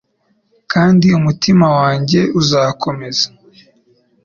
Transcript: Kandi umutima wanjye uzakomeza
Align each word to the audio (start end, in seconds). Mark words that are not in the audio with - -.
Kandi 0.71 1.07
umutima 1.19 1.65
wanjye 1.79 2.19
uzakomeza 2.39 3.27